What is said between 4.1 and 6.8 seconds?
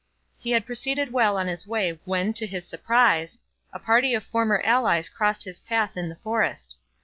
of former allies crossed his path in the forest.